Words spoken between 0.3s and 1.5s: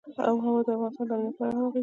هوا د افغانستان د امنیت په